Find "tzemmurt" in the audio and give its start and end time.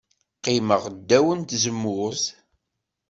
1.41-2.23